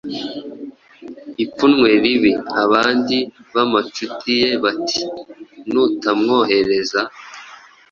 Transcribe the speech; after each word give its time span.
ipfunwe 1.43 1.89
ribi?” 2.03 2.31
Abandi 2.63 3.17
b’amacuti 3.53 4.29
ye 4.41 4.51
bati: 4.63 5.01
“Nutamwohereza 5.71 7.01